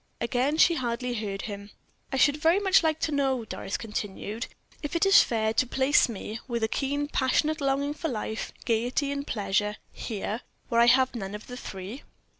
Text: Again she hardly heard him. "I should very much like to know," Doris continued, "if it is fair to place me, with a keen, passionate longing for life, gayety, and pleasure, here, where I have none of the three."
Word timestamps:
Again 0.19 0.57
she 0.57 0.73
hardly 0.73 1.13
heard 1.13 1.43
him. 1.43 1.69
"I 2.11 2.17
should 2.17 2.37
very 2.37 2.57
much 2.59 2.81
like 2.81 2.99
to 3.01 3.11
know," 3.11 3.45
Doris 3.45 3.77
continued, 3.77 4.47
"if 4.81 4.95
it 4.95 5.05
is 5.05 5.21
fair 5.21 5.53
to 5.53 5.67
place 5.67 6.09
me, 6.09 6.39
with 6.47 6.63
a 6.63 6.67
keen, 6.67 7.07
passionate 7.07 7.61
longing 7.61 7.93
for 7.93 8.07
life, 8.07 8.51
gayety, 8.65 9.11
and 9.11 9.27
pleasure, 9.27 9.75
here, 9.93 10.41
where 10.69 10.81
I 10.81 10.87
have 10.87 11.13
none 11.13 11.35
of 11.35 11.45
the 11.45 11.55
three." 11.55 12.01